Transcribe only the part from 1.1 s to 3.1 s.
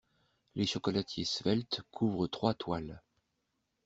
sveltes couvrent trois toiles.